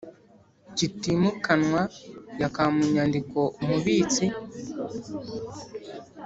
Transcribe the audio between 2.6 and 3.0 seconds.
mu